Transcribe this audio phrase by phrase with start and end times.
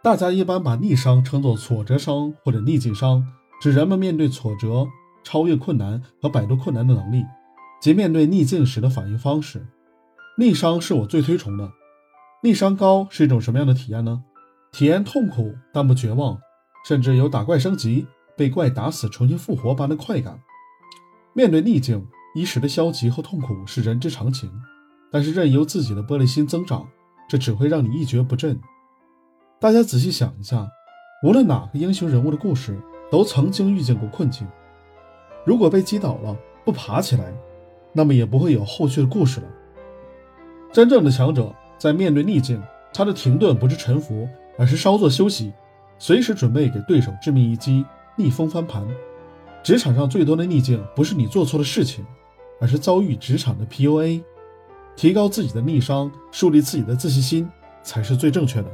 [0.00, 3.26] 大家一般把逆商称作挫折商或者逆境商，
[3.60, 4.86] 指人们面对挫折、
[5.24, 7.24] 超越困难和摆脱困难的能力，
[7.80, 9.66] 及面对逆境时的反应方式。
[10.38, 11.72] 逆商是我最推崇的。
[12.44, 14.22] 逆商高是一种什么样的体验呢？
[14.70, 16.38] 体验痛苦但不绝望，
[16.86, 18.06] 甚至有打怪升级、
[18.36, 20.38] 被怪打死重新复活般的快感。
[21.32, 22.06] 面对逆境，
[22.36, 24.48] 一时的消极和痛苦是人之常情，
[25.10, 26.88] 但是任由自己的玻璃心增长，
[27.28, 28.60] 这只会让你一蹶不振。
[29.60, 30.70] 大家仔细想一下，
[31.20, 32.78] 无论哪个英雄人物的故事，
[33.10, 34.46] 都曾经遇见过困境。
[35.44, 37.34] 如果被击倒了，不爬起来，
[37.92, 39.48] 那么也不会有后续的故事了。
[40.72, 42.62] 真正的强者在面对逆境，
[42.94, 45.52] 他的停顿不是沉浮，而是稍作休息，
[45.98, 47.84] 随时准备给对手致命一击，
[48.14, 48.86] 逆风翻盘。
[49.64, 52.06] 职场上最多的逆境，不是你做错了事情，
[52.60, 54.22] 而是遭遇职场的 PUA。
[54.94, 57.50] 提高自己的逆商，树立自己的自信心，
[57.82, 58.70] 才是最正确的。